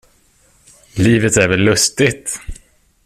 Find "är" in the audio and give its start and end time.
1.37-1.47